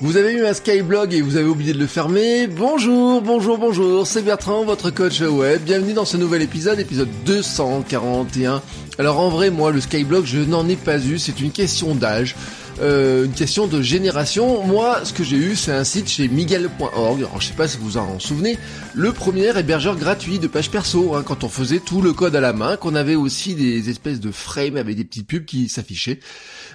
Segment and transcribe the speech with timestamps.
[0.00, 2.46] Vous avez eu un Skyblog et vous avez oublié de le fermer.
[2.46, 5.62] Bonjour, bonjour, bonjour, c'est Bertrand, votre coach web.
[5.62, 8.60] Bienvenue dans ce nouvel épisode, épisode 241.
[8.98, 12.36] Alors en vrai, moi, le Skyblog, je n'en ai pas eu, c'est une question d'âge.
[12.80, 14.62] Euh, une question de génération.
[14.64, 17.18] Moi, ce que j'ai eu, c'est un site chez Miguel.org.
[17.20, 18.58] Alors, je sais pas si vous en souvenez.
[18.94, 22.40] Le premier hébergeur gratuit de pages perso, hein, quand on faisait tout le code à
[22.40, 26.20] la main, qu'on avait aussi des espèces de frames avec des petites pubs qui s'affichaient.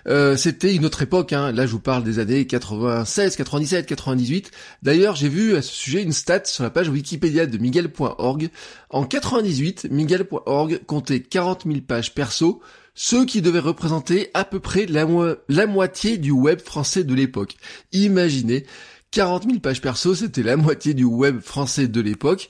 [0.07, 1.51] Euh, c'était une autre époque, hein.
[1.51, 4.51] là je vous parle des années 96, 97, 98.
[4.81, 8.49] D'ailleurs j'ai vu à ce sujet une stat sur la page Wikipédia de Miguel.org.
[8.89, 12.61] En 98, Miguel.org comptait 40 000 pages perso,
[12.93, 15.05] ce qui devait représenter à peu près la,
[15.65, 17.55] moitié du web français de l'époque.
[17.93, 18.65] Imaginez,
[19.11, 22.49] 40 000 pages perso, c'était la moitié du web français de l'époque.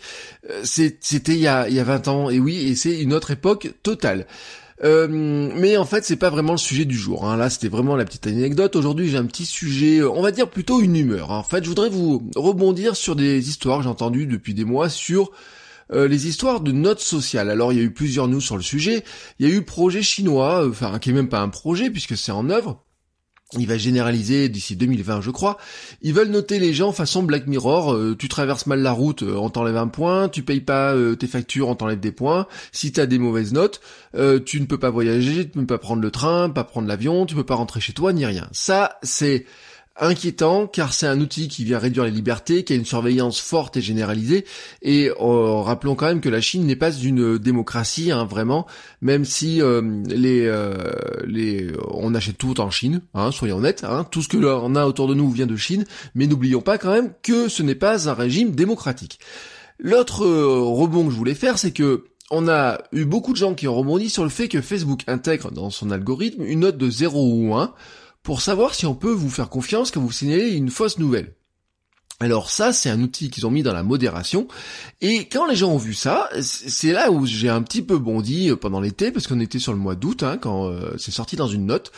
[0.49, 3.13] Euh, c'était il, y a, il y a 20 ans, et oui, et c'est une
[3.13, 4.27] autre époque totale.
[4.83, 5.07] Euh,
[5.55, 7.29] mais en fait, c'est pas vraiment le sujet du jour.
[7.29, 7.37] Hein.
[7.37, 8.75] Là, c'était vraiment la petite anecdote.
[8.75, 11.31] Aujourd'hui, j'ai un petit sujet, euh, on va dire plutôt une humeur.
[11.31, 11.37] Hein.
[11.37, 14.89] En fait, je voudrais vous rebondir sur des histoires que j'ai entendues depuis des mois
[14.89, 15.31] sur
[15.93, 17.49] euh, les histoires de notes sociales.
[17.49, 19.03] Alors, il y a eu plusieurs news sur le sujet.
[19.39, 22.31] Il y a eu projet chinois, enfin, qui est même pas un projet puisque c'est
[22.31, 22.83] en œuvre
[23.57, 25.57] il va généraliser d'ici 2020 je crois.
[26.01, 29.35] Ils veulent noter les gens façon Black Mirror, euh, tu traverses mal la route, euh,
[29.35, 32.91] on t'enlève un point, tu payes pas euh, tes factures, on t'enlève des points, si
[32.91, 33.81] t'as des mauvaises notes,
[34.45, 37.25] tu ne peux pas voyager, tu ne peux pas prendre le train, pas prendre l'avion,
[37.25, 38.47] tu peux pas rentrer chez toi, ni rien.
[38.51, 39.45] Ça, c'est
[39.99, 43.77] inquiétant car c'est un outil qui vient réduire les libertés, qui a une surveillance forte
[43.77, 44.45] et généralisée.
[44.81, 48.65] Et euh, rappelons quand même que la Chine n'est pas une démocratie, hein, vraiment,
[49.01, 50.75] même si euh, les, euh,
[51.25, 54.85] les, on achète tout en Chine, hein, soyons honnêtes, hein, tout ce que l'on a
[54.85, 58.09] autour de nous vient de Chine, mais n'oublions pas quand même que ce n'est pas
[58.09, 59.19] un régime démocratique.
[59.79, 63.67] L'autre rebond que je voulais faire, c'est que on a eu beaucoup de gens qui
[63.67, 67.19] ont rebondi sur le fait que Facebook intègre dans son algorithme une note de 0
[67.19, 67.73] ou 1
[68.23, 71.33] pour savoir si on peut vous faire confiance quand vous signalez une fausse nouvelle.
[72.21, 74.47] Alors ça, c'est un outil qu'ils ont mis dans la modération.
[75.01, 78.51] Et quand les gens ont vu ça, c'est là où j'ai un petit peu bondi
[78.61, 81.47] pendant l'été, parce qu'on était sur le mois d'août, hein, quand euh, c'est sorti dans
[81.47, 81.91] une note.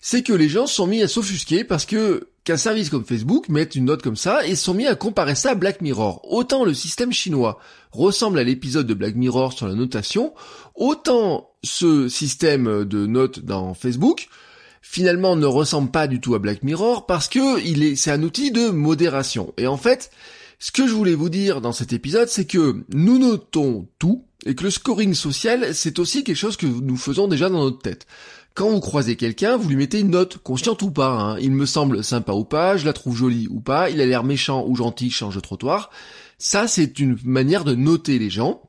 [0.00, 3.76] C'est que les gens sont mis à s'offusquer parce que qu'un service comme Facebook mette
[3.76, 6.20] une note comme ça et se sont mis à comparer ça à Black Mirror.
[6.28, 7.60] Autant le système chinois
[7.92, 10.34] ressemble à l'épisode de Black Mirror sur la notation,
[10.74, 14.28] autant ce système de notes dans Facebook
[14.92, 18.22] finalement ne ressemble pas du tout à Black Mirror parce que il est, c'est un
[18.22, 19.54] outil de modération.
[19.56, 20.10] Et en fait,
[20.58, 24.54] ce que je voulais vous dire dans cet épisode, c'est que nous notons tout et
[24.54, 28.06] que le scoring social, c'est aussi quelque chose que nous faisons déjà dans notre tête.
[28.52, 31.08] Quand vous croisez quelqu'un, vous lui mettez une note, consciente ou pas.
[31.08, 31.38] Hein.
[31.38, 34.24] Il me semble sympa ou pas, je la trouve jolie ou pas, il a l'air
[34.24, 35.88] méchant ou gentil, change de trottoir.
[36.36, 38.60] Ça, c'est une manière de noter les gens.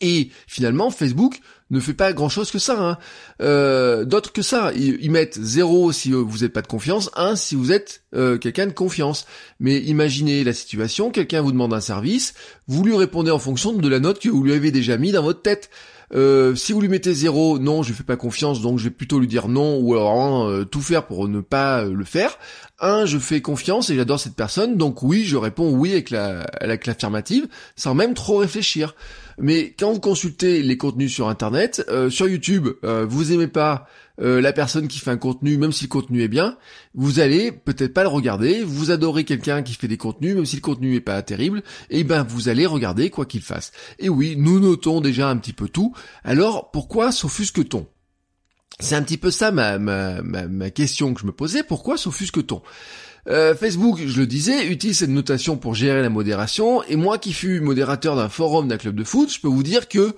[0.00, 2.76] Et finalement, Facebook ne fait pas grand chose que ça.
[2.78, 2.98] Hein.
[3.42, 7.36] Euh, D'autres que ça, ils, mettent 0 si euh, vous n'êtes pas de confiance, 1
[7.36, 9.26] si vous êtes euh, quelqu'un de confiance.
[9.60, 12.34] Mais imaginez la situation, quelqu'un vous demande un service,
[12.66, 15.22] vous lui répondez en fonction de la note que vous lui avez déjà mis dans
[15.22, 15.70] votre tête.
[16.14, 18.90] Euh, si vous lui mettez 0, non, je lui fais pas confiance, donc je vais
[18.90, 22.38] plutôt lui dire non, ou alors tout faire pour ne pas le faire.
[22.80, 26.42] 1, je fais confiance et j'adore cette personne, donc oui, je réponds oui avec la
[26.60, 28.94] avec l'affirmative, sans même trop réfléchir.
[29.38, 33.86] Mais quand vous consultez les contenus sur Internet, euh, sur YouTube, euh, vous aimez pas
[34.20, 36.56] euh, la personne qui fait un contenu, même si le contenu est bien,
[36.94, 38.62] vous allez peut-être pas le regarder.
[38.62, 42.04] Vous adorez quelqu'un qui fait des contenus, même si le contenu est pas terrible, et
[42.04, 43.72] ben vous allez regarder quoi qu'il fasse.
[43.98, 45.94] Et oui, nous notons déjà un petit peu tout.
[46.22, 47.86] Alors pourquoi s'offusque-t-on?
[48.80, 51.62] C'est un petit peu ça ma, ma, ma, question que je me posais.
[51.62, 52.62] Pourquoi s'offusque-t-on?
[53.28, 57.32] Euh, Facebook, je le disais, utilise cette notation pour gérer la modération, et moi qui
[57.32, 60.14] fus modérateur d'un forum d'un club de foot, je peux vous dire que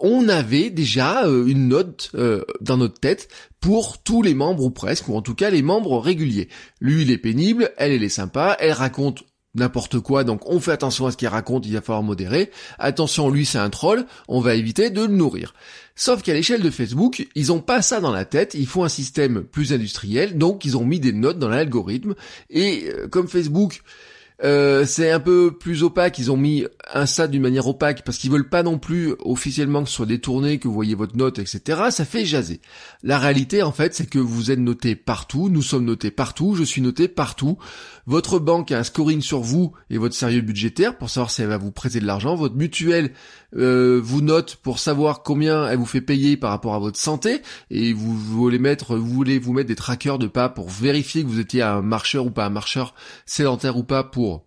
[0.00, 3.28] on avait déjà euh, une note euh, dans notre tête
[3.60, 6.48] pour tous les membres ou presque, ou en tout cas les membres réguliers.
[6.80, 9.24] Lui, il est pénible, elle, elle est sympa, elle raconte
[9.54, 12.50] n'importe quoi, donc on fait attention à ce qu'il raconte, il va falloir modérer.
[12.78, 15.54] Attention, lui c'est un troll, on va éviter de le nourrir.
[15.96, 18.88] Sauf qu'à l'échelle de Facebook, ils ont pas ça dans la tête, ils font un
[18.88, 22.14] système plus industriel, donc ils ont mis des notes dans l'algorithme,
[22.48, 23.82] et euh, comme Facebook
[24.42, 26.64] Euh, c'est un peu plus opaque, ils ont mis
[26.94, 30.06] un ça d'une manière opaque parce qu'ils veulent pas non plus officiellement que ce soit
[30.06, 31.82] détourné, que vous voyez votre note, etc.
[31.90, 32.60] Ça fait jaser.
[33.02, 36.64] La réalité en fait c'est que vous êtes noté partout, nous sommes notés partout, je
[36.64, 37.58] suis noté partout.
[38.06, 41.48] Votre banque a un scoring sur vous et votre sérieux budgétaire pour savoir si elle
[41.48, 42.34] va vous prêter de l'argent.
[42.34, 43.12] Votre mutuelle
[43.56, 47.42] euh, vous note pour savoir combien elle vous fait payer par rapport à votre santé
[47.70, 51.28] et vous, voulez mettre, vous voulez vous mettre des trackers de pas pour vérifier que
[51.28, 52.94] vous étiez un marcheur ou pas un marcheur
[53.26, 54.44] sédentaire ou pas pour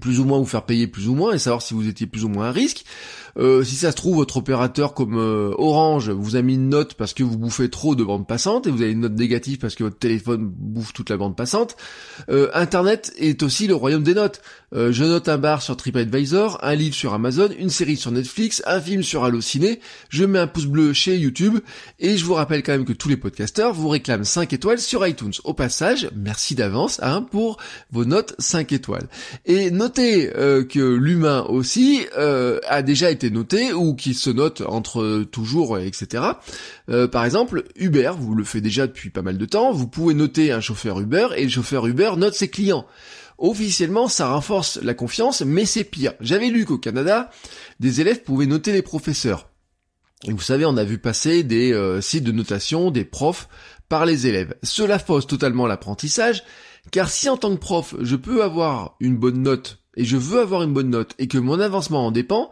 [0.00, 2.24] plus ou moins vous faire payer plus ou moins et savoir si vous étiez plus
[2.24, 2.84] ou moins à risque.
[3.36, 6.94] Euh, si ça se trouve, votre opérateur comme euh, Orange vous a mis une note
[6.94, 9.74] parce que vous bouffez trop de bande passante et vous avez une note négative parce
[9.74, 11.76] que votre téléphone bouffe toute la bande passante.
[12.28, 14.40] Euh, Internet est aussi le royaume des notes.
[14.72, 18.80] je note un bar sur TripAdvisor, un livre sur Amazon, une série sur Netflix, un
[18.80, 21.58] film sur Allociné, je mets un pouce bleu chez YouTube
[22.00, 25.06] et je vous rappelle quand même que tous les podcasteurs vous réclament 5 étoiles sur
[25.06, 25.32] iTunes.
[25.44, 27.58] Au passage, merci d'avance hein, pour
[27.92, 29.08] vos notes 5 étoiles.
[29.46, 30.30] Et notez
[30.68, 36.24] que l'humain aussi a déjà été noté ou qui se note entre toujours, etc.
[36.88, 40.14] Euh, par exemple, Uber, vous le faites déjà depuis pas mal de temps, vous pouvez
[40.14, 42.86] noter un chauffeur Uber et le chauffeur Uber note ses clients.
[43.38, 46.14] Officiellement, ça renforce la confiance, mais c'est pire.
[46.20, 47.30] J'avais lu qu'au Canada,
[47.80, 49.50] des élèves pouvaient noter les professeurs.
[50.26, 53.48] Vous savez, on a vu passer des euh, sites de notation des profs
[53.88, 54.54] par les élèves.
[54.62, 56.44] Cela fausse totalement l'apprentissage,
[56.90, 60.40] car si en tant que prof, je peux avoir une bonne note et je veux
[60.40, 62.50] avoir une bonne note et que mon avancement en dépend,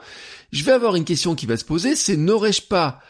[0.52, 3.00] je vais avoir une question qui va se poser, c'est n'aurais-je pas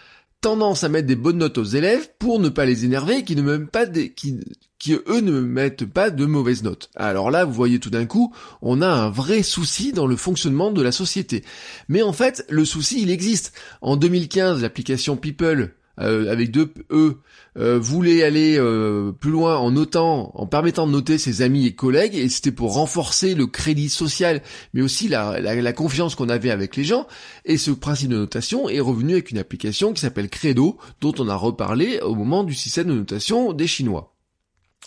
[0.41, 3.37] tendance à mettre des bonnes notes aux élèves pour ne pas les énerver et qui
[3.37, 4.41] ne me pas qui,
[4.79, 6.91] qui eux ne me mettent pas de mauvaises notes?
[6.97, 10.73] Alors là, vous voyez tout d'un coup, on a un vrai souci dans le fonctionnement
[10.73, 11.45] de la société.
[11.89, 13.53] Mais en fait, le souci, il existe.
[13.81, 17.19] En 2015, l'application People euh, avec deux E,
[17.59, 21.75] euh, voulait aller euh, plus loin en notant, en permettant de noter ses amis et
[21.75, 24.43] collègues, et c'était pour renforcer le crédit social,
[24.73, 27.07] mais aussi la, la confiance qu'on avait avec les gens.
[27.45, 31.29] Et ce principe de notation est revenu avec une application qui s'appelle Credo, dont on
[31.29, 34.13] a reparlé au moment du système de notation des Chinois.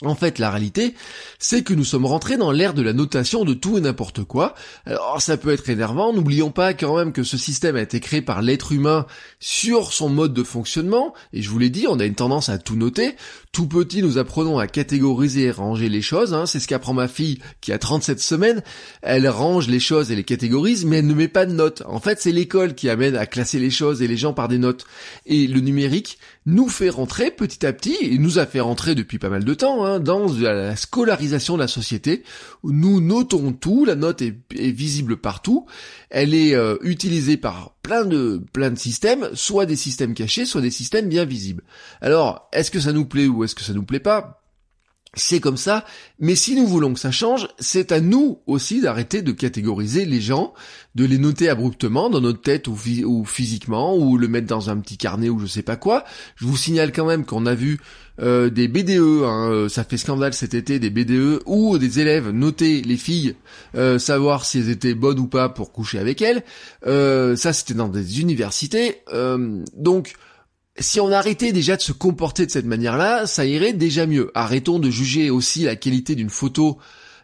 [0.02, 0.94] En fait, la réalité,
[1.40, 4.54] c'est que nous sommes rentrés dans l'ère de la notation de tout et n'importe quoi.
[4.86, 6.12] Alors, ça peut être énervant.
[6.12, 9.06] N'oublions pas quand même que ce système a été créé par l'être humain
[9.40, 11.14] sur son mode de fonctionnement.
[11.32, 13.16] Et je vous l'ai dit, on a une tendance à tout noter.
[13.54, 16.34] Tout petit, nous apprenons à catégoriser et ranger les choses.
[16.34, 16.46] Hein.
[16.46, 18.64] C'est ce qu'apprend ma fille qui a 37 semaines.
[19.02, 21.84] Elle range les choses et les catégorise, mais elle ne met pas de notes.
[21.88, 24.58] En fait, c'est l'école qui amène à classer les choses et les gens par des
[24.58, 24.86] notes.
[25.26, 29.18] Et le numérique nous fait rentrer petit à petit, et nous a fait rentrer depuis
[29.18, 32.24] pas mal de temps, hein, dans la scolarisation de la société.
[32.64, 35.66] Nous notons tout, la note est, visible partout,
[36.10, 40.62] elle est euh, utilisée par plein de plein de systèmes, soit des systèmes cachés, soit
[40.62, 41.64] des systèmes bien visibles.
[42.02, 44.45] Alors, est-ce que ça nous plaît ou est-ce que ça nous plaît pas?
[45.16, 45.86] C'est comme ça,
[46.20, 50.22] mais si nous voulons que ça change, c'est à nous aussi d'arrêter de catégoriser les
[50.22, 50.54] gens,
[50.96, 54.98] de les noter abruptement dans notre tête ou, physiquement, ou le mettre dans un petit
[54.98, 56.04] carnet ou je sais pas quoi.
[56.36, 57.80] Je vous signale quand même qu'on a vu
[58.22, 62.30] euh, des BDE, hein, euh, ça fait scandale cet été, des BDE, où des élèves
[62.30, 63.36] notaient les filles,
[63.76, 66.44] euh, savoir si elles étaient bonnes ou pas pour coucher avec elles.
[66.84, 69.02] ça c'était dans des universités.
[69.76, 70.14] donc
[70.78, 74.32] si on arrêtait déjà de se comporter de cette manière-là, ça irait déjà mieux.
[74.34, 76.78] Arrêtons de juger aussi la qualité d'une photo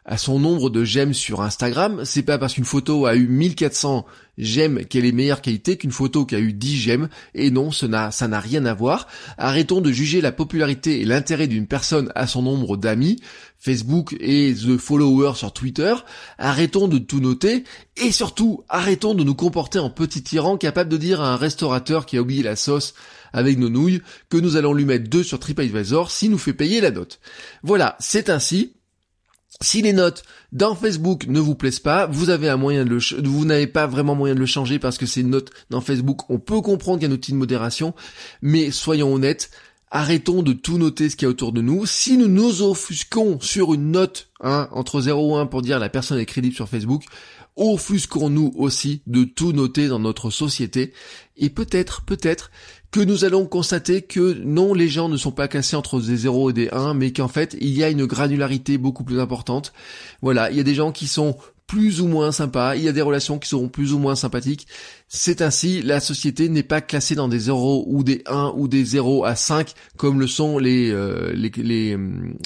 [0.05, 2.01] à son nombre de j'aime sur Instagram.
[2.05, 4.05] C'est pas parce qu'une photo a eu 1400
[4.37, 7.09] j'aime qu'elle est meilleure qualité qu'une photo qui a eu 10 j'aime.
[7.35, 9.07] Et non, ça n'a, rien à voir.
[9.37, 13.21] Arrêtons de juger la popularité et l'intérêt d'une personne à son nombre d'amis.
[13.59, 15.93] Facebook et the follower sur Twitter.
[16.39, 17.63] Arrêtons de tout noter.
[17.97, 22.07] Et surtout, arrêtons de nous comporter en petit tyran capable de dire à un restaurateur
[22.07, 22.95] qui a oublié la sauce
[23.33, 26.81] avec nos nouilles que nous allons lui mettre deux sur TripAdvisor s'il nous fait payer
[26.81, 27.19] la note.
[27.63, 28.73] Voilà, c'est ainsi.
[29.61, 33.21] Si les notes dans Facebook ne vous plaisent pas, vous avez un moyen de le,
[33.21, 36.39] vous n'avez pas vraiment moyen de le changer parce que ces notes dans Facebook, on
[36.39, 37.93] peut comprendre qu'il y a un outil de modération,
[38.41, 39.51] mais soyons honnêtes,
[39.91, 41.85] arrêtons de tout noter ce qu'il y a autour de nous.
[41.85, 45.89] Si nous nous offusquons sur une note, hein, entre 0 et 1 pour dire la
[45.89, 47.03] personne est crédible sur Facebook,
[47.55, 50.93] offusquons-nous aussi de tout noter dans notre société.
[51.37, 52.51] Et peut-être, peut-être
[52.91, 56.49] que nous allons constater que non, les gens ne sont pas cassés entre des 0
[56.49, 59.71] et des 1, mais qu'en fait, il y a une granularité beaucoup plus importante.
[60.21, 62.91] Voilà, il y a des gens qui sont plus ou moins sympas, il y a
[62.91, 64.67] des relations qui seront plus ou moins sympathiques.
[65.13, 68.85] C'est ainsi, la société n'est pas classée dans des 0 ou des 1 ou des
[68.85, 71.97] 0 à 5 comme le sont les, euh, les, les,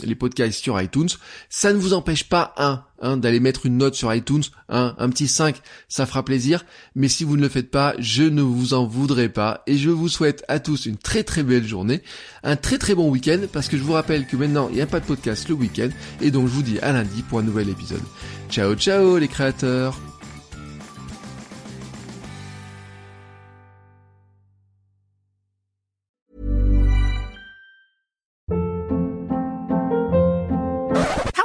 [0.03, 1.10] les, podcasts sur iTunes.
[1.48, 5.10] Ça ne vous empêche pas, un, hein, d'aller mettre une note sur iTunes, un, un
[5.10, 6.65] petit 5, ça fera plaisir.
[6.95, 9.62] Mais si vous ne le faites pas, je ne vous en voudrais pas.
[9.67, 12.01] Et je vous souhaite à tous une très très belle journée,
[12.41, 14.88] un très très bon week-end, parce que je vous rappelle que maintenant, il n'y a
[14.88, 15.89] pas de podcast le week-end.
[16.19, 18.01] Et donc je vous dis à lundi pour un nouvel épisode.
[18.50, 20.00] Ciao ciao les créateurs